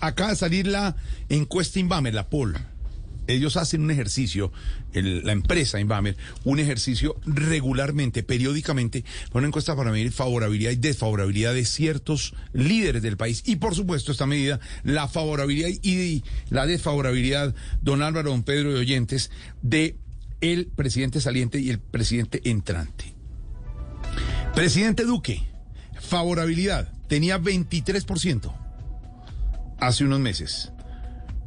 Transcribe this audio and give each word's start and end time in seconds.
acaba 0.00 0.30
de 0.30 0.36
salir 0.36 0.66
la 0.66 0.96
encuesta 1.28 1.78
Inbamer, 1.78 2.14
la 2.14 2.28
poll. 2.28 2.56
Ellos 3.28 3.56
hacen 3.56 3.82
un 3.82 3.90
ejercicio, 3.90 4.52
la 4.92 5.32
empresa 5.32 5.80
Inbamer, 5.80 6.16
un 6.44 6.60
ejercicio 6.60 7.16
regularmente, 7.26 8.22
periódicamente, 8.22 9.04
una 9.32 9.48
encuesta 9.48 9.74
para 9.74 9.90
medir 9.90 10.12
favorabilidad 10.12 10.70
y 10.70 10.76
desfavorabilidad 10.76 11.52
de 11.52 11.64
ciertos 11.64 12.34
líderes 12.52 13.02
del 13.02 13.16
país. 13.16 13.42
Y 13.44 13.56
por 13.56 13.74
supuesto, 13.74 14.12
esta 14.12 14.26
medida, 14.26 14.60
la 14.84 15.08
favorabilidad 15.08 15.70
y 15.82 16.22
la 16.50 16.66
desfavorabilidad, 16.66 17.54
don 17.82 18.02
Álvaro, 18.02 18.30
don 18.30 18.44
Pedro 18.44 18.72
de 18.72 18.80
Oyentes, 18.80 19.30
de 19.60 19.96
el 20.40 20.66
presidente 20.66 21.20
saliente 21.20 21.58
y 21.58 21.70
el 21.70 21.80
presidente 21.80 22.48
entrante. 22.48 23.14
Presidente 24.54 25.04
Duque, 25.04 25.42
favorabilidad, 26.00 26.92
tenía 27.08 27.38
23% 27.40 28.65
hace 29.78 30.04
unos 30.04 30.20
meses. 30.20 30.72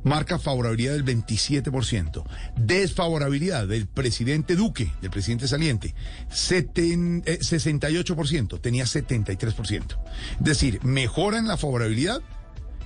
Marca 0.04 0.39
favorabilidad 0.39 0.93
del 0.93 1.06
27%. 1.06 2.24
Desfavorabilidad 2.57 3.68
del 3.68 3.88
presidente 3.88 4.55
Duque, 4.55 4.92
del 5.02 5.11
presidente 5.11 5.47
saliente, 5.47 5.93
68%. 6.29 8.55
Eh, 8.55 8.60
tenía 8.60 8.86
73%. 8.86 10.00
Es 10.39 10.46
decir, 10.46 10.83
mejora 10.83 11.38
en 11.38 11.47
la 11.47 11.57
favorabilidad 11.57 12.21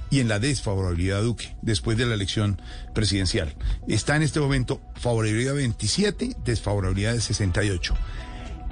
y 0.10 0.20
en 0.20 0.28
la 0.28 0.40
desfavorabilidad 0.40 1.18
de 1.18 1.24
Duque 1.24 1.56
después 1.62 1.98
de 1.98 2.06
la 2.06 2.16
elección 2.16 2.62
presidencial. 2.94 3.56
Está 3.88 4.16
en 4.16 4.24
este 4.24 4.40
momento 4.40 4.82
favorabilidad 4.96 5.56
27, 5.56 6.38
desfavorabilidad 6.44 7.14
de 7.14 7.22
68. 7.22 7.96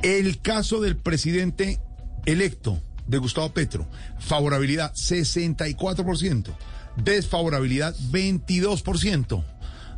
El 0.02 0.42
caso 0.42 0.82
del 0.82 0.98
presidente 0.98 1.80
electo 2.26 2.82
de 3.12 3.18
Gustavo 3.18 3.50
Petro, 3.50 3.86
favorabilidad 4.20 4.94
64%, 4.94 6.56
desfavorabilidad 6.96 7.96
22%. 8.12 9.44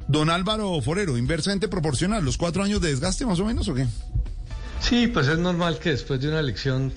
Don 0.08 0.30
Álvaro 0.30 0.82
Forero, 0.82 1.18
inversamente 1.18 1.70
proporcional, 1.70 2.26
los 2.26 2.38
cuatro 2.38 2.64
años 2.64 2.82
de 2.82 2.90
desgaste 2.90 3.26
más 3.26 3.40
o 3.40 3.46
menos 3.46 3.70
o 3.70 3.74
qué? 3.74 3.88
Sí, 4.82 5.08
pues 5.08 5.28
es 5.28 5.38
normal 5.38 5.80
que 5.80 5.92
después 5.92 6.20
de 6.20 6.28
una 6.28 6.40
elección 6.40 6.92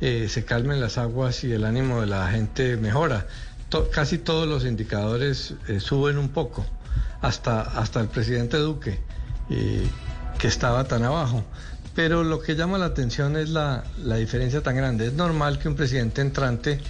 eh, 0.00 0.28
se 0.28 0.44
calmen 0.44 0.80
las 0.80 0.98
aguas 0.98 1.42
y 1.42 1.52
el 1.52 1.64
ánimo 1.64 2.00
de 2.00 2.06
la 2.06 2.28
gente 2.30 2.76
mejora. 2.76 3.26
casi 3.90 4.18
todos 4.18 4.46
los 4.46 4.64
indicadores 4.64 5.54
eh, 5.66 5.80
suben 5.80 6.18
un 6.18 6.28
poco, 6.28 6.64
hasta, 7.20 7.62
hasta 7.62 8.00
el 8.00 8.08
presidente 8.08 8.58
Duque, 8.58 9.00
eh, 9.50 9.86
que 10.38 10.48
estaba 10.48 10.84
tan 10.84 11.02
abajo. 11.02 11.44
Pero 11.94 12.24
lo 12.24 12.40
que 12.40 12.54
llama 12.54 12.78
la 12.78 12.86
atención 12.86 13.36
es 13.36 13.50
la, 13.50 13.84
diferencia 14.16 14.62
tan 14.62 14.76
grande. 14.76 15.08
Es 15.08 15.12
normal 15.12 15.58
que 15.58 15.68
un 15.68 15.76
presidente 15.76 16.22
entrante 16.22 16.80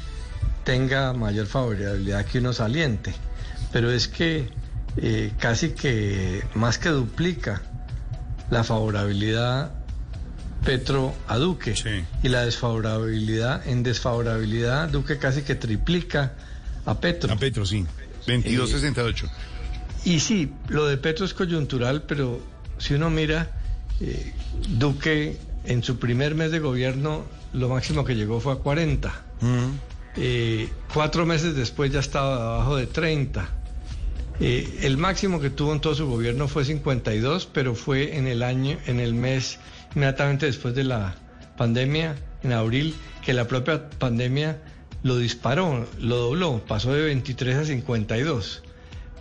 tenga 0.65 1.13
mayor 1.13 1.47
favorabilidad 1.47 2.25
que 2.25 2.39
uno 2.39 2.53
saliente, 2.53 3.13
pero 3.73 3.91
es 3.91 4.07
que 4.07 4.49
eh, 4.97 5.33
casi 5.39 5.71
que 5.71 6.45
más 6.55 6.79
que 6.79 6.91
duplica 6.91 7.63
la 8.51 8.63
favorabilidad 8.63 9.73
Petro 10.65 11.15
a 11.27 11.39
Duque 11.39 11.75
y 12.23 12.29
la 12.29 12.45
desfavorabilidad 12.45 13.67
en 13.67 13.83
desfavorabilidad 13.83 14.89
Duque 14.89 15.19
casi 15.19 15.43
que 15.43 15.57
triplica 15.57 16.35
a 16.87 17.01
Petro. 17.01 17.33
A 17.33 17.37
Petro, 17.37 17.67
sí. 17.67 17.85
22.68. 18.27 19.25
Eh, 19.25 19.29
y 20.05 20.21
sí, 20.21 20.53
lo 20.69 20.87
de 20.87 20.97
Petro 20.97 21.25
es 21.25 21.35
coyuntural, 21.35 22.03
pero 22.03 22.41
si 22.79 22.95
uno 22.95 23.11
mira 23.11 23.62
eh, 24.03 24.33
Duque 24.69 25.37
en 25.65 25.83
su 25.83 25.99
primer 25.99 26.35
mes 26.35 26.51
de 26.51 26.59
gobierno 26.59 27.25
lo 27.53 27.69
máximo 27.69 28.05
que 28.05 28.15
llegó 28.15 28.41
fue 28.41 28.55
a 28.55 28.57
40. 28.57 29.13
Eh, 30.17 30.69
cuatro 30.93 31.25
meses 31.25 31.55
después 31.55 31.91
ya 31.91 32.01
estaba 32.01 32.55
abajo 32.55 32.77
de 32.77 32.87
30. 32.87 33.49
Eh, 34.41 34.81
el 34.83 34.97
máximo 34.99 35.41
que 35.41 35.51
tuvo 35.51 35.73
en 35.73 35.81
todo 35.81 35.95
su 35.95 36.07
gobierno 36.07 36.49
fue 36.49 36.65
52, 36.65 37.47
pero 37.47 37.75
fue 37.75 38.17
en 38.17 38.27
el 38.27 38.43
año, 38.43 38.79
en 38.87 39.01
el 39.01 39.15
mes 39.15 39.59
inmediatamente 39.95 40.47
después 40.47 40.75
de 40.75 40.85
la 40.85 41.15
pandemia, 41.57 42.17
en 42.43 42.53
abril, 42.53 42.95
que 43.25 43.33
la 43.33 43.47
propia 43.47 43.89
pandemia 43.91 44.61
lo 45.03 45.17
disparó, 45.17 45.87
lo 46.01 46.17
dobló, 46.17 46.65
pasó 46.67 46.93
de 46.93 47.03
23 47.03 47.57
a 47.57 47.65
52. 47.65 48.63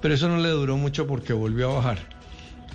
Pero 0.01 0.13
eso 0.13 0.27
no 0.27 0.37
le 0.37 0.49
duró 0.49 0.77
mucho 0.77 1.05
porque 1.05 1.33
volvió 1.33 1.71
a 1.71 1.75
bajar. 1.75 1.99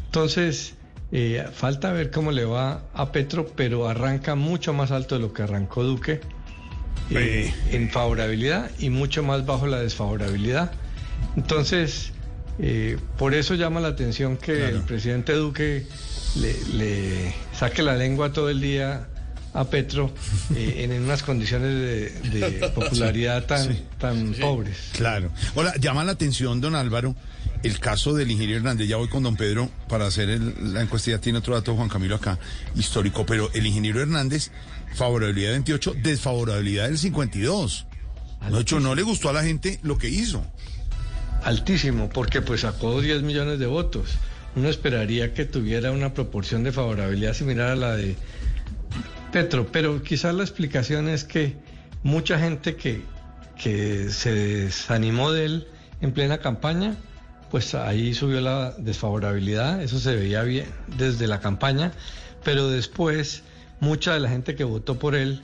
Entonces, 0.04 0.75
eh, 1.12 1.46
falta 1.52 1.92
ver 1.92 2.10
cómo 2.10 2.32
le 2.32 2.44
va 2.44 2.82
a 2.92 3.12
Petro, 3.12 3.46
pero 3.54 3.88
arranca 3.88 4.34
mucho 4.34 4.72
más 4.72 4.90
alto 4.90 5.14
de 5.14 5.20
lo 5.20 5.32
que 5.32 5.42
arrancó 5.42 5.84
Duque 5.84 6.20
eh, 7.10 7.54
en 7.70 7.90
favorabilidad 7.90 8.70
y 8.80 8.90
mucho 8.90 9.22
más 9.22 9.46
bajo 9.46 9.68
la 9.68 9.78
desfavorabilidad. 9.78 10.72
Entonces, 11.36 12.12
eh, 12.58 12.98
por 13.18 13.34
eso 13.34 13.54
llama 13.54 13.80
la 13.80 13.88
atención 13.88 14.36
que 14.36 14.68
el 14.68 14.80
presidente 14.80 15.34
Duque 15.34 15.86
le, 16.34 17.34
saque 17.56 17.82
la 17.82 17.94
lengua 17.94 18.32
todo 18.32 18.50
el 18.50 18.60
día 18.60 19.06
a 19.54 19.64
Petro 19.64 20.12
en 20.56 20.92
unas 20.92 21.22
condiciones 21.22 22.22
de, 22.32 22.70
popularidad 22.74 23.46
tan, 23.46 23.76
tan 23.98 24.34
pobres. 24.34 24.90
Claro. 24.92 25.30
Hola, 25.54 25.72
llama 25.76 26.02
la 26.02 26.12
atención, 26.12 26.60
don 26.60 26.74
Álvaro, 26.74 27.14
el 27.62 27.78
caso 27.80 28.14
del 28.14 28.30
ingeniero 28.30 28.58
Hernández, 28.58 28.88
ya 28.88 28.96
voy 28.96 29.08
con 29.08 29.22
don 29.22 29.36
Pedro 29.36 29.70
para 29.88 30.06
hacer 30.06 30.28
la 30.62 30.82
encuesta, 30.82 31.10
ya 31.10 31.20
tiene 31.20 31.38
otro 31.38 31.54
dato 31.54 31.74
Juan 31.74 31.88
Camilo 31.88 32.16
acá, 32.16 32.38
histórico, 32.74 33.26
pero 33.26 33.50
el 33.54 33.66
ingeniero 33.66 34.00
Hernández, 34.00 34.50
favorabilidad 34.94 35.52
28, 35.52 35.94
desfavorabilidad 36.02 36.88
del 36.88 36.98
52. 36.98 37.86
De 38.50 38.60
hecho, 38.60 38.80
no 38.80 38.94
le 38.94 39.02
gustó 39.02 39.28
a 39.30 39.32
la 39.32 39.42
gente 39.42 39.80
lo 39.82 39.98
que 39.98 40.08
hizo. 40.08 40.44
Altísimo, 41.42 42.08
porque 42.08 42.42
pues 42.42 42.62
sacó 42.62 43.00
10 43.00 43.22
millones 43.22 43.58
de 43.58 43.66
votos. 43.66 44.16
Uno 44.54 44.68
esperaría 44.68 45.34
que 45.34 45.44
tuviera 45.44 45.92
una 45.92 46.14
proporción 46.14 46.62
de 46.62 46.72
favorabilidad 46.72 47.34
similar 47.34 47.70
a 47.70 47.76
la 47.76 47.96
de 47.96 48.16
Petro, 49.32 49.66
pero 49.70 50.02
quizás 50.02 50.34
la 50.34 50.42
explicación 50.42 51.08
es 51.08 51.24
que 51.24 51.56
mucha 52.02 52.38
gente 52.38 52.76
que, 52.76 53.02
que 53.60 54.08
se 54.10 54.32
desanimó 54.32 55.32
de 55.32 55.44
él 55.44 55.68
en 56.00 56.12
plena 56.12 56.38
campaña, 56.38 56.96
pues 57.50 57.74
ahí 57.74 58.14
subió 58.14 58.40
la 58.40 58.72
desfavorabilidad, 58.72 59.82
eso 59.82 59.98
se 59.98 60.16
veía 60.16 60.42
bien 60.42 60.66
desde 60.96 61.26
la 61.26 61.40
campaña, 61.40 61.92
pero 62.44 62.68
después 62.68 63.42
mucha 63.80 64.14
de 64.14 64.20
la 64.20 64.28
gente 64.28 64.54
que 64.54 64.64
votó 64.64 64.98
por 64.98 65.14
él, 65.14 65.42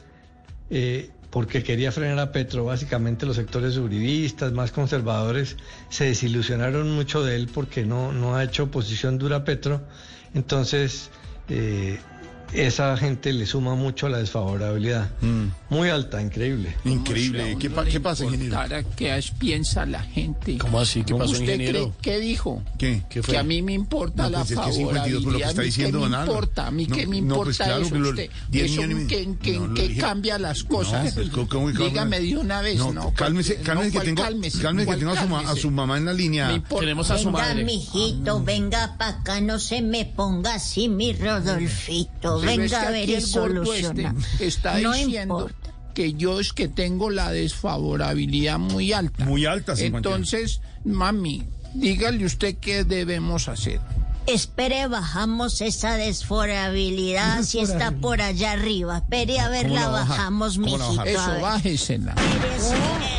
eh, 0.70 1.10
porque 1.30 1.62
quería 1.62 1.92
frenar 1.92 2.18
a 2.18 2.32
Petro, 2.32 2.64
básicamente 2.64 3.24
los 3.24 3.36
sectores 3.36 3.76
uribistas, 3.76 4.52
más 4.52 4.72
conservadores, 4.72 5.56
se 5.88 6.04
desilusionaron 6.04 6.92
mucho 6.92 7.22
de 7.22 7.36
él 7.36 7.48
porque 7.52 7.84
no, 7.84 8.12
no 8.12 8.36
ha 8.36 8.44
hecho 8.44 8.64
oposición 8.64 9.18
dura 9.18 9.36
a 9.36 9.44
Petro, 9.44 9.80
entonces 10.34 11.10
eh, 11.48 11.98
esa 12.52 12.96
gente 12.96 13.32
le 13.32 13.46
suma 13.46 13.74
mucho 13.74 14.06
a 14.06 14.10
la 14.10 14.18
desfavorabilidad. 14.18 15.10
Mm. 15.20 15.46
Muy 15.70 15.88
alta, 15.88 16.20
increíble. 16.20 16.74
Increíble. 16.84 17.56
¿Qué, 17.58 17.70
pasa, 17.70 18.24
ingeniero? 18.24 18.58
¿Qué 18.96 19.22
piensa 19.38 19.86
la 19.86 20.02
gente? 20.02 20.58
¿Cómo 20.58 20.80
así? 20.80 21.02
¿Qué 21.02 21.14
pasó, 21.14 21.36
ingeniero? 21.36 21.94
¿Qué 22.02 22.20
dijo? 22.20 22.62
¿Qué? 22.78 23.02
Que 23.08 23.38
a 23.38 23.42
mí 23.42 23.62
me 23.62 23.72
importa 23.72 24.28
la 24.28 24.44
pues 24.44 24.54
favorabilidad. 24.54 25.20
lo 25.20 25.38
que 25.38 25.44
está 25.44 25.62
diciendo 25.62 26.02
¿Qué 26.02 26.08
me 26.08 26.20
importa? 26.20 26.66
¿A 26.66 26.70
mí 26.70 26.86
qué 26.86 27.06
me 27.06 27.16
importa 27.18 27.44
pues 27.44 27.56
claro, 27.56 27.82
eso? 27.82 27.96
Usted, 27.96 28.30
eso 28.52 28.82
que, 29.08 29.36
que, 29.74 29.96
cambia 29.96 30.38
las 30.38 30.64
cosas. 30.64 31.14
Pues, 31.14 31.30
Dígame 31.76 32.20
de 32.20 32.36
una 32.36 32.60
vez. 32.60 32.78
No, 32.78 33.12
cálmese, 33.14 33.56
cálmese 33.56 33.98
que 33.98 34.04
tengo, 34.04 34.22
cálmese, 34.22 34.58
que 34.60 34.96
tengo 34.96 35.12
a 35.12 35.56
su, 35.56 35.70
mamá 35.70 35.96
en 35.96 36.04
la 36.04 36.12
línea. 36.12 36.62
Tenemos 36.68 37.10
a 37.10 37.18
su 37.18 37.30
madre. 37.30 37.64
Venga, 37.64 37.66
mijito, 37.66 38.42
venga 38.42 38.96
para 38.98 39.18
acá, 39.18 39.40
no 39.40 39.58
se 39.58 39.80
me 39.80 40.04
ponga 40.04 40.54
así, 40.54 40.88
mi 40.88 41.12
Rodolfito 41.12 42.41
venga 42.42 42.82
a 42.82 42.90
ver 42.90 43.08
y 43.08 43.14
este 43.14 43.40
está 44.40 44.76
diciendo 44.76 45.50
que 45.94 46.14
yo 46.14 46.40
es 46.40 46.52
que 46.52 46.68
tengo 46.68 47.10
la 47.10 47.30
desfavorabilidad 47.30 48.58
muy 48.58 48.92
alta. 48.92 49.24
Muy 49.24 49.46
alta, 49.46 49.76
sí. 49.76 49.86
Entonces, 49.86 50.60
mami, 50.84 51.44
dígale 51.74 52.24
usted 52.24 52.56
qué 52.56 52.84
debemos 52.84 53.48
hacer. 53.48 53.80
Espere, 54.26 54.86
bajamos 54.86 55.60
esa 55.60 55.96
desfavorabilidad 55.96 57.42
si 57.42 57.58
está 57.58 57.90
por 57.90 58.22
allá 58.22 58.52
arriba. 58.52 58.98
Espere 58.98 59.40
a 59.40 59.48
ver, 59.48 59.68
la 59.70 59.88
bajamos, 59.88 60.58
mijito. 60.58 61.04
Eso, 61.04 61.40
bájesela. 61.40 62.14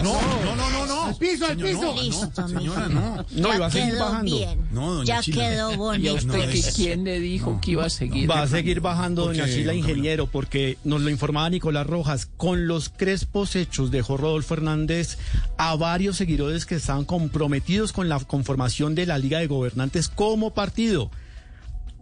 No, 0.02 0.14
no, 0.44 0.56
no, 0.56 0.70
no, 0.70 0.86
no. 0.86 1.03
Al 1.08 1.16
piso, 1.16 1.46
al 1.46 1.58
piso. 1.58 1.96
Listo, 2.02 2.48
señora, 2.48 2.88
no. 2.88 3.26
No, 3.32 3.56
iba 3.56 3.66
a 3.66 3.72
seguir 3.72 3.96
bajando. 3.98 4.36
Bien. 4.36 4.60
No, 4.72 5.04
ya 5.04 5.22
quedó 5.22 5.76
bonito. 5.78 6.04
¿Y 6.04 6.08
a 6.08 6.14
usted 6.14 6.74
quién 6.76 7.04
le 7.04 7.20
dijo 7.20 7.60
que 7.62 7.72
iba 7.72 7.86
a 7.86 7.90
seguir? 7.90 8.30
Va 8.30 8.42
a 8.42 8.48
seguir 8.48 8.82
bajando, 8.82 9.26
doña 9.26 9.46
Chila, 9.46 9.74
ingeniero, 9.74 10.28
porque 10.28 10.78
nos 10.84 11.02
lo 11.02 11.10
informaba 11.10 11.50
Nicolás 11.50 11.88
Rojas. 11.88 12.28
Con 12.38 12.68
los 12.68 12.90
crespos 12.90 13.56
hechos 13.56 13.92
dejó 13.92 14.18
Rodolfo 14.18 14.54
Hernández 14.54 15.18
a 15.58 15.76
varios 15.76 16.18
seguidores 16.18 16.66
que 16.66 16.76
estaban 16.76 17.06
comprometidos 17.06 17.92
con 17.92 18.10
la 18.10 18.20
conformación 18.20 18.96
de 18.96 19.06
la 19.06 19.18
Liga 19.18 19.40
de 19.40 19.48
Gobernantes 19.48 20.08
como 20.10 20.54
partido 20.54 21.10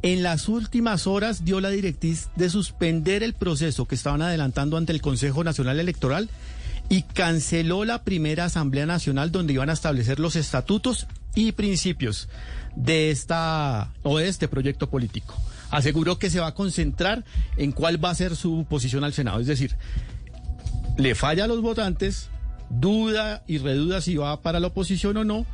en 0.04 0.24
las 0.24 0.50
últimas 0.50 1.06
horas 1.06 1.46
dio 1.46 1.62
la 1.62 1.70
directriz 1.70 2.30
de 2.36 2.50
suspender 2.50 3.22
el 3.24 3.34
proceso 3.34 3.86
que 3.86 3.96
estaban 3.96 4.22
adelantando 4.22 4.78
ante 4.78 4.94
el 4.94 5.02
Consejo 5.02 5.44
Nacional 5.44 5.80
Electoral 5.80 6.30
y 6.92 7.04
canceló 7.04 7.86
la 7.86 8.04
primera 8.04 8.44
Asamblea 8.44 8.86
Nacional 8.86 9.32
donde 9.32 9.54
iban 9.54 9.70
a 9.70 9.74
establecer 9.74 10.20
los 10.20 10.36
estatutos 10.36 11.08
y 11.36 11.54
principios 11.54 12.28
de 12.76 13.12
esta 13.12 13.94
o 14.04 14.18
de 14.18 14.28
este 14.28 14.50
proyecto 14.50 14.90
político. 14.90 15.34
Aseguró 15.70 16.20
que 16.20 16.30
se 16.30 16.42
va 16.42 16.48
a 16.48 16.54
concentrar 16.54 17.24
en 17.56 17.72
cuál 17.72 18.04
va 18.04 18.10
a 18.10 18.16
ser 18.16 18.36
su 18.36 18.66
posición 18.70 19.06
al 19.06 19.14
Senado, 19.14 19.40
es 19.40 19.48
decir, 19.48 19.78
le 20.98 21.16
falla 21.16 21.46
a 21.46 21.48
los 21.48 21.62
votantes, 21.62 22.30
duda 22.70 23.42
y 23.48 23.60
reduda 23.60 24.02
si 24.02 24.18
va 24.18 24.42
para 24.42 24.60
la 24.60 24.68
oposición 24.68 25.16
o 25.16 25.24
no, 25.24 25.46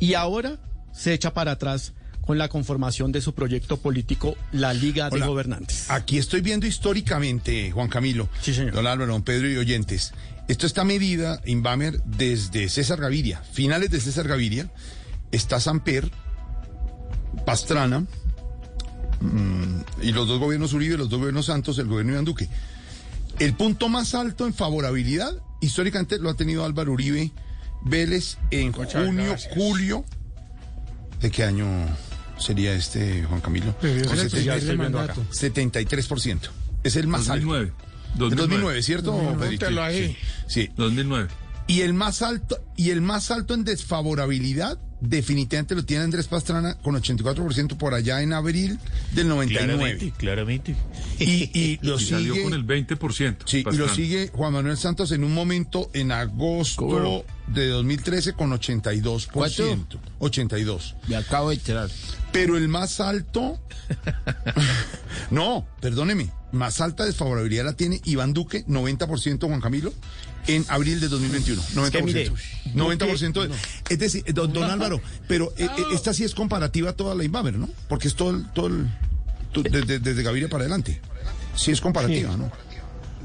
y 0.00 0.14
ahora 0.14 0.56
se 0.92 1.12
echa 1.12 1.34
para 1.34 1.52
atrás 1.52 1.92
con 2.26 2.38
la 2.38 2.48
conformación 2.48 3.12
de 3.12 3.20
su 3.20 3.34
proyecto 3.34 3.76
político, 3.76 4.36
la 4.52 4.74
Liga 4.74 5.08
de 5.08 5.20
Gobernantes. 5.20 5.90
Aquí 5.90 6.18
estoy 6.18 6.40
viendo 6.40 6.66
históricamente, 6.66 7.70
Juan 7.70 7.88
Camilo, 7.88 8.28
sí, 8.42 8.52
señor. 8.52 8.74
don 8.74 8.86
Álvaro, 8.86 9.12
don 9.12 9.22
Pedro 9.22 9.48
y 9.48 9.56
oyentes. 9.56 10.12
Esto 10.48 10.66
está 10.66 10.84
medida, 10.84 11.40
Inbamer, 11.46 12.02
desde 12.04 12.68
César 12.68 13.00
Gaviria, 13.00 13.40
finales 13.52 13.90
de 13.90 14.00
César 14.00 14.26
Gaviria, 14.26 14.70
está 15.30 15.60
Samper, 15.60 16.10
Pastrana, 17.44 18.00
mm, 19.20 19.80
y 20.02 20.12
los 20.12 20.26
dos 20.26 20.40
gobiernos 20.40 20.72
Uribe, 20.72 20.98
los 20.98 21.08
dos 21.08 21.20
gobiernos 21.20 21.46
Santos, 21.46 21.78
el 21.78 21.86
gobierno 21.86 22.12
Iván 22.12 22.24
Duque. 22.24 22.48
El 23.38 23.54
punto 23.54 23.88
más 23.88 24.14
alto 24.14 24.46
en 24.46 24.54
favorabilidad, 24.54 25.32
históricamente 25.60 26.18
lo 26.18 26.30
ha 26.30 26.34
tenido 26.34 26.64
Álvaro 26.64 26.92
Uribe 26.92 27.30
Vélez 27.82 28.38
en 28.50 28.72
junio, 28.72 29.36
julio. 29.54 30.04
¿De 31.20 31.30
qué 31.30 31.44
año 31.44 31.66
sería 32.38 32.74
este, 32.74 33.24
Juan 33.24 33.40
Camilo? 33.40 33.74
73%. 33.80 36.38
Es 36.82 36.96
el 36.96 37.06
más 37.08 37.26
2009. 37.26 37.64
alto. 37.64 37.74
2009. 38.16 38.36
2009, 38.36 38.82
¿cierto? 38.82 39.12
No, 39.12 39.36
sí, 39.90 40.16
sí. 40.46 40.70
2009. 40.76 41.28
Y 41.66 41.80
el 41.80 41.94
más 41.94 42.22
alto, 42.22 42.58
y 42.76 42.90
el 42.90 43.00
más 43.00 43.30
alto 43.30 43.54
en 43.54 43.64
desfavorabilidad 43.64 44.78
definitivamente 45.00 45.74
lo 45.74 45.84
tiene 45.84 46.04
Andrés 46.04 46.26
Pastrana 46.26 46.78
con 46.78 46.94
84% 46.94 47.76
por 47.76 47.94
allá 47.94 48.22
en 48.22 48.32
abril 48.32 48.78
del 49.12 49.28
99. 49.28 50.12
Claramente, 50.16 50.76
Y, 51.18 51.50
y 51.52 51.78
lo 51.82 51.98
sigue, 51.98 52.10
salió 52.10 52.42
con 52.42 52.54
el 52.54 52.66
20%. 52.66 53.36
Sí, 53.44 53.64
y 53.70 53.76
lo 53.76 53.88
sigue 53.88 54.28
Juan 54.32 54.52
Manuel 54.52 54.76
Santos 54.76 55.12
en 55.12 55.24
un 55.24 55.34
momento 55.34 55.90
en 55.92 56.12
agosto 56.12 57.24
de 57.48 57.68
2013 57.68 58.32
con 58.32 58.50
82%. 58.50 59.28
¿Cuánto? 59.32 60.00
82. 60.18 60.96
Me 61.08 61.16
acabo 61.16 61.50
de 61.50 61.56
enterar. 61.56 61.90
Pero 62.32 62.56
el 62.56 62.68
más 62.68 63.00
alto... 63.00 63.60
no, 65.30 65.66
perdóneme. 65.80 66.30
Más 66.56 66.80
alta 66.80 67.04
desfavorabilidad 67.04 67.64
la 67.64 67.72
tiene 67.74 68.00
Iván 68.04 68.32
Duque, 68.32 68.64
90% 68.66 69.46
Juan 69.46 69.60
Camilo 69.60 69.92
en 70.46 70.64
abril 70.68 71.00
de 71.00 71.08
2021. 71.08 71.62
90%. 71.74 72.32
90%. 72.74 73.50
Es 73.88 73.98
decir, 73.98 74.24
don, 74.32 74.56
Álvaro, 74.64 75.00
pero 75.28 75.52
eh, 75.56 75.64
eh, 75.64 75.82
esta 75.92 76.14
sí 76.14 76.24
es 76.24 76.34
comparativa 76.34 76.90
a 76.90 76.92
toda 76.94 77.14
la 77.14 77.24
Inbamer, 77.24 77.58
¿no? 77.58 77.68
Porque 77.88 78.08
es 78.08 78.14
todo 78.14 78.30
el, 78.30 78.46
todo 78.52 78.68
el, 78.68 78.88
desde, 79.70 79.98
desde 79.98 80.22
Gaviria 80.22 80.48
para 80.48 80.62
adelante. 80.62 81.00
Sí 81.56 81.70
es 81.70 81.80
comparativa, 81.80 82.36
¿no? 82.36 82.50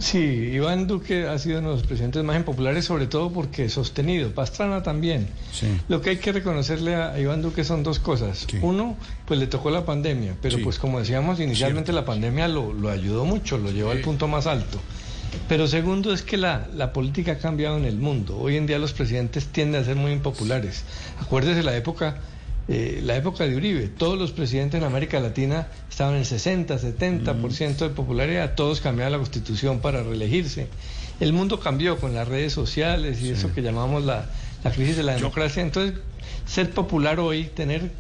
Sí, 0.02 0.18
Iván 0.18 0.88
Duque 0.88 1.28
ha 1.28 1.38
sido 1.38 1.60
uno 1.60 1.70
de 1.70 1.76
los 1.76 1.86
presidentes 1.86 2.24
más 2.24 2.36
impopulares, 2.36 2.86
sobre 2.86 3.06
todo 3.06 3.32
porque 3.32 3.70
sostenido. 3.70 4.32
Pastrana 4.32 4.82
también. 4.82 5.28
Sí. 5.54 5.68
Lo 5.88 6.02
que 6.02 6.10
hay 6.12 6.18
que 6.18 6.32
reconocerle 6.32 6.96
a 6.96 7.20
Iván 7.20 7.44
Duque 7.44 7.64
son 7.64 7.84
dos 7.84 8.00
cosas. 8.00 8.48
Uno, 8.62 8.98
pues 9.26 9.40
le 9.40 9.46
tocó 9.46 9.70
la 9.70 9.86
pandemia, 9.86 10.36
pero 10.42 10.58
pues 10.64 10.80
como 10.80 11.00
decíamos 11.00 11.40
inicialmente, 11.40 11.94
la 11.94 12.04
pandemia 12.04 12.48
lo, 12.48 12.74
lo, 12.74 12.90
ayudó 12.90 13.26
mucho, 13.26 13.60
lo 13.60 13.70
llevó 13.70 13.92
al 13.92 14.02
punto 14.02 14.28
más 14.28 14.48
alto. 14.48 14.80
Pero 15.48 15.68
segundo 15.68 16.14
es 16.14 16.24
que 16.24 16.36
la, 16.36 16.68
la, 16.74 16.92
política 16.94 17.34
ha 17.34 17.38
cambiado 17.38 17.78
en 17.78 17.86
el 17.86 17.98
mundo. 17.98 18.38
Hoy 18.38 18.58
en 18.58 18.66
día 18.66 18.80
los 18.80 18.94
presidentes 18.94 19.48
tienden 19.48 19.82
a 19.82 19.86
ser 19.86 19.96
muy 19.96 20.12
impopulares. 20.12 20.84
Acuérdese 21.22 21.62
la 21.64 21.76
época, 21.78 22.18
eh, 22.74 23.02
la 23.04 23.18
época 23.18 23.44
de 23.44 23.54
Uribe. 23.54 23.90
Todos 23.90 24.18
los 24.18 24.32
presidentes 24.32 24.80
en 24.80 24.88
América 24.88 25.20
Latina 25.20 25.68
estaban 25.90 26.16
en 26.16 26.24
60, 26.24 26.80
70% 26.80 27.78
de 27.80 27.90
popularidad. 27.90 28.56
Todos 28.56 28.80
cambiaban 28.80 29.12
la 29.12 29.18
constitución 29.18 29.82
para 29.82 30.04
reelegirse. 30.04 30.70
El 31.20 31.34
mundo 31.34 31.60
cambió 31.60 32.00
con 32.00 32.14
las 32.14 32.30
redes 32.30 32.54
sociales 32.54 33.22
y 33.22 33.32
eso 33.32 33.54
que 33.54 33.62
llamamos 33.62 34.06
la, 34.06 34.30
la 34.64 34.72
crisis 34.72 34.96
de 34.96 35.04
la 35.04 35.16
democracia. 35.16 35.62
Entonces, 35.62 36.00
ser 36.46 36.70
popular 36.70 37.20
hoy, 37.20 37.44
tener 37.54 37.92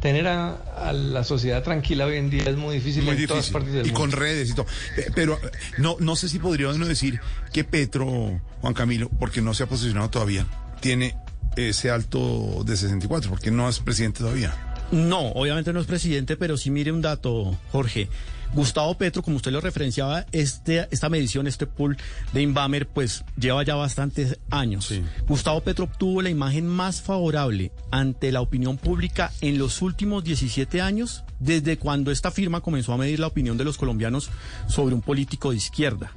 tener 0.00 0.26
a, 0.26 0.92
la 0.92 1.22
sociedad 1.22 1.62
tranquila 1.62 2.06
hoy 2.06 2.16
en 2.16 2.28
día 2.28 2.44
es 2.46 2.56
muy 2.56 2.74
difícil 2.74 3.08
en 3.08 3.26
todas 3.26 3.50
partes 3.50 3.72
del 3.72 3.86
y 3.86 3.90
con 3.92 4.10
redes 4.10 4.50
y 4.50 4.54
todo. 4.54 4.66
Pero 5.14 5.38
no, 5.78 5.96
no 6.00 6.16
sé 6.16 6.28
si 6.28 6.40
podría 6.40 6.68
uno 6.68 6.86
decir 6.86 7.20
que 7.52 7.62
Petro, 7.62 8.40
Juan 8.60 8.74
Camilo, 8.74 9.08
porque 9.20 9.40
no 9.40 9.54
se 9.54 9.62
ha 9.62 9.66
posicionado 9.66 10.10
todavía, 10.10 10.46
tiene 10.80 11.14
ese 11.56 11.90
alto 11.90 12.62
de 12.64 12.76
64, 12.76 13.30
porque 13.30 13.50
no 13.50 13.68
es 13.68 13.80
presidente 13.80 14.20
todavía. 14.20 14.54
No, 14.92 15.28
obviamente 15.32 15.72
no 15.72 15.80
es 15.80 15.86
presidente, 15.86 16.36
pero 16.36 16.56
sí 16.56 16.70
mire 16.70 16.92
un 16.92 17.02
dato, 17.02 17.58
Jorge. 17.72 18.08
Gustavo 18.54 18.96
Petro, 18.96 19.22
como 19.22 19.36
usted 19.36 19.50
lo 19.50 19.60
referenciaba, 19.60 20.24
este, 20.30 20.86
esta 20.90 21.08
medición, 21.08 21.46
este 21.48 21.66
pool 21.66 21.96
de 22.32 22.42
Inbamer, 22.42 22.86
pues 22.86 23.24
lleva 23.36 23.64
ya 23.64 23.74
bastantes 23.74 24.38
años. 24.50 24.94
Gustavo 25.26 25.60
Petro 25.62 25.84
obtuvo 25.84 26.22
la 26.22 26.30
imagen 26.30 26.68
más 26.68 27.02
favorable 27.02 27.72
ante 27.90 28.30
la 28.30 28.40
opinión 28.40 28.78
pública 28.78 29.32
en 29.40 29.58
los 29.58 29.82
últimos 29.82 30.22
17 30.22 30.80
años, 30.80 31.24
desde 31.40 31.76
cuando 31.76 32.12
esta 32.12 32.30
firma 32.30 32.60
comenzó 32.60 32.92
a 32.92 32.98
medir 32.98 33.18
la 33.18 33.26
opinión 33.26 33.56
de 33.56 33.64
los 33.64 33.76
colombianos 33.76 34.30
sobre 34.68 34.94
un 34.94 35.02
político 35.02 35.50
de 35.50 35.56
izquierda. 35.56 36.12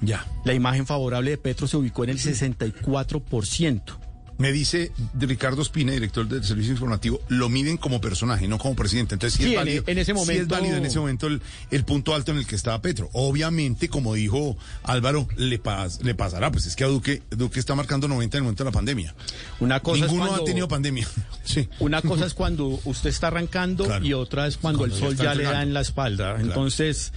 Ya. 0.00 0.26
La 0.44 0.54
imagen 0.54 0.86
favorable 0.86 1.30
de 1.30 1.38
Petro 1.38 1.68
se 1.68 1.76
ubicó 1.76 2.04
en 2.04 2.10
el 2.10 2.18
64%. 2.18 4.09
Me 4.40 4.52
dice 4.52 4.90
Ricardo 5.18 5.60
Espina, 5.60 5.92
director 5.92 6.26
del 6.26 6.42
Servicio 6.42 6.72
Informativo, 6.72 7.20
lo 7.28 7.50
miden 7.50 7.76
como 7.76 8.00
personaje, 8.00 8.48
no 8.48 8.56
como 8.56 8.74
presidente. 8.74 9.14
Entonces, 9.14 9.38
sí, 9.38 9.50
es, 9.50 9.56
válido, 9.56 9.84
en, 9.86 9.98
ese 9.98 10.14
momento... 10.14 10.42
es 10.42 10.48
válido 10.48 10.76
en 10.78 10.86
ese 10.86 10.98
momento 10.98 11.26
el, 11.26 11.84
punto 11.84 12.14
alto 12.14 12.32
en 12.32 12.38
el 12.38 12.46
que 12.46 12.56
estaba 12.56 12.80
Petro. 12.80 13.10
Obviamente, 13.12 13.90
como 13.90 14.14
dijo 14.14 14.56
Álvaro, 14.82 15.28
le, 15.36 15.60
le 16.02 16.14
pasará. 16.14 16.50
Pues 16.50 16.64
es 16.64 16.74
que 16.74 16.84
a 16.84 16.86
Duque, 16.86 17.22
Duque 17.28 17.60
está 17.60 17.74
marcando 17.74 18.08
90 18.08 18.38
en 18.38 18.38
el 18.38 18.44
momento 18.44 18.64
de 18.64 18.70
la 18.70 18.72
pandemia. 18.72 19.14
Una 19.60 19.80
cosa 19.80 20.06
Ninguno 20.06 20.34
ha 20.34 20.42
tenido 20.42 20.66
pandemia. 20.66 21.06
Sí. 21.42 21.68
Una 21.80 22.00
cosa 22.00 22.26
es 22.26 22.34
cuando 22.40 22.80
usted 22.84 23.10
está 23.10 23.26
arrancando 23.26 23.86
y 24.02 24.12
otra 24.12 24.46
es 24.46 24.56
cuando, 24.56 24.84
el 24.84 24.92
sol 24.92 25.16
ya, 25.16 25.34
le 25.34 25.42
da 25.42 25.62
en 25.62 25.74
la 25.74 25.80
espalda. 25.80 26.36
Entonces 26.40 27.12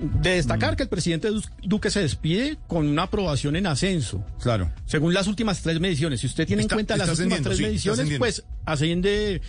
de 0.00 0.30
destacar 0.30 0.72
mm. 0.72 0.76
que 0.76 0.82
el 0.84 0.88
presidente 0.88 1.28
Duque 1.62 1.90
se 1.90 2.00
despide 2.00 2.58
con 2.66 2.86
una 2.86 3.04
aprobación 3.04 3.56
en 3.56 3.66
ascenso. 3.66 4.24
Claro. 4.40 4.72
Según 4.86 5.14
las 5.14 5.26
últimas 5.26 5.60
tres 5.62 5.80
mediciones. 5.80 6.20
Si 6.20 6.26
usted 6.26 6.46
tiene 6.46 6.62
en 6.62 6.68
cuenta 6.68 6.96
las 6.96 7.10
últimas 7.10 7.42
tres 7.42 7.60
mediciones, 7.60 8.18
pues 8.18 8.44
asciende 8.64 9.42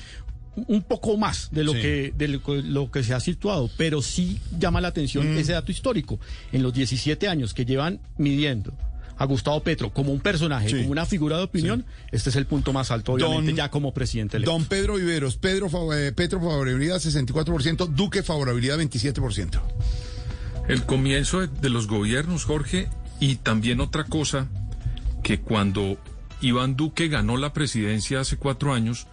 un 0.56 0.82
poco 0.84 1.16
más 1.18 1.50
de 1.52 1.64
lo 1.64 1.74
que 1.74 2.14
de 2.18 2.28
lo, 2.28 2.92
que 2.92 3.04
se 3.04 3.14
ha 3.14 3.20
situado, 3.20 3.70
pero 3.78 4.02
sí 4.02 4.40
llama 4.60 4.82
la 4.82 4.90
atención 4.90 5.34
mm. 5.34 5.38
ese 5.38 5.54
dato 5.54 5.72
histórico. 5.72 6.20
En 6.52 6.64
los 6.64 6.74
17 6.74 7.28
años 7.28 7.54
que 7.54 7.66
llevan 7.66 8.00
midiendo 8.18 8.74
a 9.18 9.26
Gustavo 9.26 9.62
Petro 9.62 9.94
como 9.94 10.12
un 10.12 10.20
personaje, 10.20 10.72
como 10.72 10.92
una 10.92 11.06
figura 11.06 11.38
de 11.38 11.44
opinión, 11.44 11.86
este 12.12 12.32
es 12.32 12.36
el 12.36 12.48
punto 12.48 12.74
más 12.74 12.90
alto, 12.90 13.14
obviamente, 13.14 13.54
ya 13.54 13.70
como 13.70 13.94
presidente 13.94 14.38
electo. 14.38 14.52
Don 14.52 14.66
Pedro 14.66 14.96
Viveros, 14.96 15.38
Pedro, 15.38 15.70
eh, 15.94 16.12
Petro 16.12 16.40
favorabilidad 16.40 16.98
64%, 16.98 17.88
Duque 17.88 18.24
favorabilidad 18.24 18.80
27%. 18.80 19.62
El 20.72 20.86
comienzo 20.86 21.46
de 21.46 21.70
los 21.70 21.88
gobiernos, 21.88 22.46
Jorge, 22.46 22.88
y 23.20 23.36
también 23.36 23.82
otra 23.82 24.06
cosa, 24.06 24.48
que 25.22 25.42
cuando 25.42 25.98
Iván 26.40 26.78
Duque 26.78 27.10
ganó 27.10 27.36
la 27.36 27.52
presidencia 27.52 28.22
hace 28.22 28.38
cuatro 28.38 28.74
años, 28.74 29.06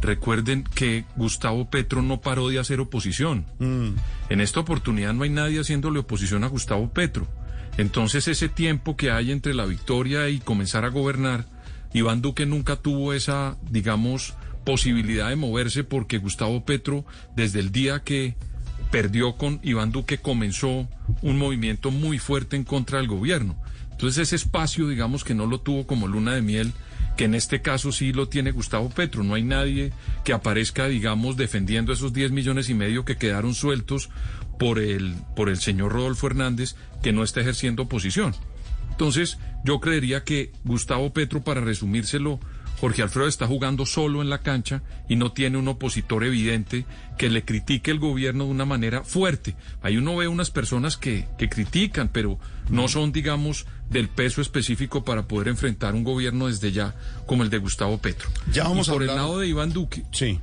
recuerden 0.00 0.64
que 0.64 1.04
Gustavo 1.16 1.68
Petro 1.68 2.00
no 2.00 2.22
paró 2.22 2.48
de 2.48 2.58
hacer 2.58 2.80
oposición. 2.80 3.44
Mm. 3.58 3.88
En 4.30 4.40
esta 4.40 4.60
oportunidad 4.60 5.12
no 5.12 5.24
hay 5.24 5.28
nadie 5.28 5.60
haciéndole 5.60 5.98
oposición 5.98 6.44
a 6.44 6.48
Gustavo 6.48 6.94
Petro. 6.94 7.28
Entonces 7.76 8.26
ese 8.26 8.48
tiempo 8.48 8.96
que 8.96 9.10
hay 9.10 9.32
entre 9.32 9.52
la 9.52 9.66
victoria 9.66 10.30
y 10.30 10.38
comenzar 10.38 10.86
a 10.86 10.88
gobernar, 10.88 11.44
Iván 11.92 12.22
Duque 12.22 12.46
nunca 12.46 12.76
tuvo 12.76 13.12
esa, 13.12 13.58
digamos, 13.70 14.32
posibilidad 14.64 15.28
de 15.28 15.36
moverse 15.36 15.84
porque 15.84 16.16
Gustavo 16.16 16.64
Petro, 16.64 17.04
desde 17.36 17.60
el 17.60 17.70
día 17.70 18.02
que 18.02 18.34
perdió 18.92 19.36
con 19.36 19.58
Iván 19.64 19.90
Duque, 19.90 20.18
comenzó 20.18 20.86
un 21.22 21.38
movimiento 21.38 21.90
muy 21.90 22.18
fuerte 22.18 22.56
en 22.56 22.62
contra 22.62 22.98
del 22.98 23.08
gobierno. 23.08 23.56
Entonces 23.90 24.28
ese 24.28 24.36
espacio, 24.36 24.86
digamos 24.86 25.24
que 25.24 25.34
no 25.34 25.46
lo 25.46 25.60
tuvo 25.60 25.86
como 25.86 26.06
luna 26.06 26.34
de 26.34 26.42
miel, 26.42 26.72
que 27.16 27.24
en 27.24 27.34
este 27.34 27.62
caso 27.62 27.90
sí 27.90 28.12
lo 28.12 28.28
tiene 28.28 28.52
Gustavo 28.52 28.90
Petro. 28.90 29.24
No 29.24 29.34
hay 29.34 29.44
nadie 29.44 29.92
que 30.24 30.34
aparezca, 30.34 30.88
digamos, 30.88 31.36
defendiendo 31.36 31.92
esos 31.92 32.12
10 32.12 32.32
millones 32.32 32.68
y 32.68 32.74
medio 32.74 33.04
que 33.04 33.16
quedaron 33.16 33.54
sueltos 33.54 34.10
por 34.58 34.78
el, 34.78 35.16
por 35.34 35.48
el 35.48 35.56
señor 35.56 35.92
Rodolfo 35.92 36.26
Hernández, 36.26 36.76
que 37.02 37.12
no 37.12 37.24
está 37.24 37.40
ejerciendo 37.40 37.84
oposición. 37.84 38.34
Entonces, 38.90 39.38
yo 39.64 39.80
creería 39.80 40.22
que 40.22 40.52
Gustavo 40.64 41.14
Petro, 41.14 41.42
para 41.42 41.62
resumírselo, 41.62 42.40
Jorge 42.82 43.02
Alfredo 43.02 43.28
está 43.28 43.46
jugando 43.46 43.86
solo 43.86 44.22
en 44.22 44.28
la 44.28 44.38
cancha 44.38 44.82
y 45.08 45.14
no 45.14 45.30
tiene 45.30 45.56
un 45.56 45.68
opositor 45.68 46.24
evidente 46.24 46.84
que 47.16 47.30
le 47.30 47.44
critique 47.44 47.92
el 47.92 48.00
gobierno 48.00 48.46
de 48.46 48.50
una 48.50 48.64
manera 48.64 49.04
fuerte. 49.04 49.54
Ahí 49.82 49.98
uno 49.98 50.16
ve 50.16 50.26
unas 50.26 50.50
personas 50.50 50.96
que, 50.96 51.28
que 51.38 51.48
critican, 51.48 52.08
pero 52.08 52.40
no 52.70 52.88
son, 52.88 53.12
digamos, 53.12 53.66
del 53.88 54.08
peso 54.08 54.40
específico 54.40 55.04
para 55.04 55.28
poder 55.28 55.46
enfrentar 55.46 55.94
un 55.94 56.02
gobierno 56.02 56.48
desde 56.48 56.72
ya 56.72 56.96
como 57.24 57.44
el 57.44 57.50
de 57.50 57.58
Gustavo 57.58 57.98
Petro. 57.98 58.28
Ya 58.50 58.64
vamos 58.64 58.88
por 58.88 59.02
el 59.04 59.14
lado 59.14 59.38
de 59.38 59.46
Iván 59.46 59.72
Duque. 59.72 60.02
Sí. 60.10 60.40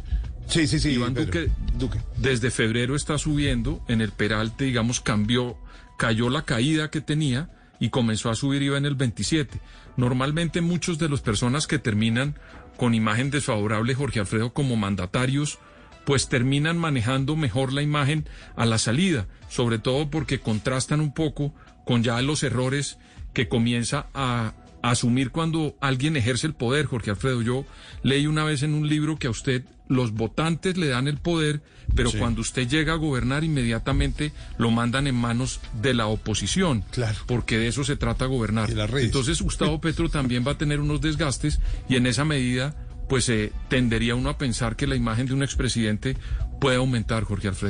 Sí, 0.47 0.65
sí, 0.65 0.79
sí. 0.79 0.91
Iván 0.91 1.15
Duque, 1.15 1.51
Duque, 1.77 1.99
desde 2.15 2.51
febrero 2.51 2.95
está 2.95 3.17
subiendo, 3.17 3.83
en 3.89 3.99
el 3.99 4.11
Peralte, 4.13 4.63
digamos, 4.63 5.01
cambió, 5.01 5.57
cayó 5.97 6.29
la 6.29 6.43
caída 6.43 6.89
que 6.89 7.01
tenía 7.01 7.49
y 7.79 7.89
comenzó 7.89 8.29
a 8.29 8.35
subir 8.35 8.61
iba 8.61 8.77
en 8.77 8.85
el 8.85 8.95
27. 8.95 9.59
Normalmente 9.97 10.61
muchos 10.61 10.97
de 10.97 11.09
las 11.09 11.21
personas 11.21 11.67
que 11.67 11.79
terminan 11.79 12.35
con 12.77 12.93
imagen 12.93 13.29
desfavorable, 13.29 13.95
Jorge 13.95 14.19
Alfredo, 14.19 14.53
como 14.53 14.75
mandatarios, 14.75 15.59
pues 16.05 16.29
terminan 16.29 16.77
manejando 16.77 17.35
mejor 17.35 17.73
la 17.73 17.81
imagen 17.81 18.27
a 18.55 18.65
la 18.65 18.77
salida, 18.77 19.27
sobre 19.49 19.79
todo 19.79 20.09
porque 20.09 20.39
contrastan 20.39 21.01
un 21.01 21.13
poco 21.13 21.53
con 21.85 22.03
ya 22.03 22.21
los 22.21 22.43
errores 22.43 22.97
que 23.33 23.47
comienza 23.47 24.07
a 24.13 24.53
asumir 24.81 25.31
cuando 25.31 25.75
alguien 25.81 26.17
ejerce 26.17 26.47
el 26.47 26.53
poder, 26.53 26.85
Jorge 26.85 27.11
Alfredo. 27.11 27.41
Yo 27.41 27.65
leí 28.03 28.27
una 28.27 28.43
vez 28.43 28.63
en 28.63 28.73
un 28.73 28.87
libro 28.87 29.17
que 29.17 29.27
a 29.27 29.31
usted 29.31 29.63
los 29.87 30.13
votantes 30.13 30.77
le 30.77 30.87
dan 30.87 31.07
el 31.07 31.17
poder, 31.17 31.61
pero 31.95 32.11
cuando 32.11 32.41
usted 32.41 32.67
llega 32.67 32.93
a 32.93 32.97
gobernar 32.97 33.43
inmediatamente 33.43 34.31
lo 34.57 34.69
mandan 34.69 35.07
en 35.07 35.15
manos 35.15 35.59
de 35.81 35.95
la 35.95 36.05
oposición. 36.05 36.85
Claro. 36.91 37.17
Porque 37.25 37.57
de 37.57 37.67
eso 37.67 37.83
se 37.83 37.95
trata 37.95 38.25
gobernar. 38.25 38.69
Entonces 38.99 39.41
Gustavo 39.41 39.81
Petro 39.81 40.09
también 40.09 40.45
va 40.45 40.51
a 40.51 40.57
tener 40.57 40.79
unos 40.79 41.01
desgastes 41.01 41.59
y 41.89 41.95
en 41.95 42.05
esa 42.05 42.23
medida 42.23 42.75
pues 43.09 43.27
eh, 43.29 43.51
tendería 43.69 44.13
uno 44.13 44.29
a 44.29 44.37
pensar 44.37 44.75
que 44.75 44.85
la 44.85 44.95
imagen 44.95 45.25
de 45.25 45.33
un 45.33 45.41
expresidente 45.41 46.15
puede 46.61 46.77
aumentar, 46.77 47.23
Jorge 47.23 47.47
Alfredo. 47.47 47.67